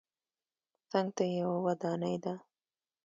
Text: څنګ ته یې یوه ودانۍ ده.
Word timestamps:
څنګ 0.91 1.07
ته 1.15 1.23
یې 1.29 1.35
یوه 1.41 1.57
ودانۍ 1.65 2.15
ده. 2.23 2.33